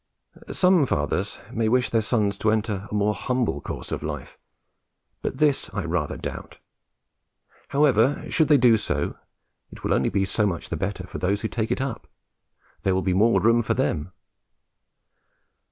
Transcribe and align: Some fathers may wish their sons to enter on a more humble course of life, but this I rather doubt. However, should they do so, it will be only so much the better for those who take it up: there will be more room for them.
Some 0.51 0.87
fathers 0.87 1.37
may 1.51 1.69
wish 1.69 1.91
their 1.91 2.01
sons 2.01 2.35
to 2.39 2.49
enter 2.49 2.75
on 2.89 2.89
a 2.89 2.93
more 2.95 3.13
humble 3.13 3.61
course 3.61 3.91
of 3.91 4.01
life, 4.01 4.39
but 5.21 5.37
this 5.37 5.69
I 5.75 5.83
rather 5.85 6.17
doubt. 6.17 6.57
However, 7.67 8.25
should 8.27 8.47
they 8.47 8.57
do 8.57 8.77
so, 8.77 9.15
it 9.71 9.83
will 9.83 9.91
be 9.91 9.95
only 10.07 10.25
so 10.25 10.47
much 10.47 10.69
the 10.69 10.75
better 10.75 11.05
for 11.05 11.19
those 11.19 11.41
who 11.41 11.47
take 11.47 11.69
it 11.69 11.81
up: 11.81 12.07
there 12.81 12.95
will 12.95 13.03
be 13.03 13.13
more 13.13 13.39
room 13.39 13.61
for 13.61 13.75
them. 13.75 14.11